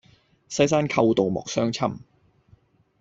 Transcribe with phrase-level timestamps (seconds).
[0.47, 1.87] 西山寇盜莫相侵。